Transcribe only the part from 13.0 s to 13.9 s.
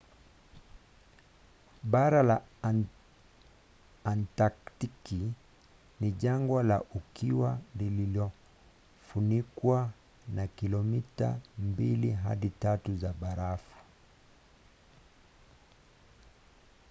barafu